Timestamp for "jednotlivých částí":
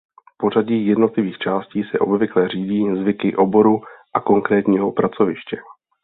0.87-1.83